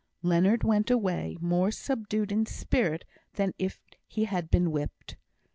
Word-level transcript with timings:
Leonard 0.23 0.63
went 0.63 0.89
away, 0.89 1.37
more 1.39 1.69
subdued 1.69 2.31
in 2.31 2.47
spirit 2.47 3.05
than 3.35 3.53
if 3.59 3.79
he 4.07 4.25
had 4.25 4.49
been 4.49 4.71
whipped. 4.71 5.15